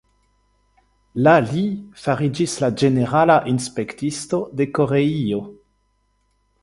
La 1.25 1.33
li 1.49 1.65
fariĝis 2.05 2.55
la 2.63 2.69
ĝenerala 2.83 3.35
inspektisto 3.53 4.41
de 4.63 4.71
Koreio. 4.79 5.47